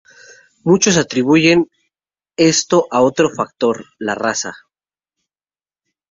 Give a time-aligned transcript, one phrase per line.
[0.63, 1.69] Muchos atribuyen
[2.35, 4.55] esto a otro factor: la raza.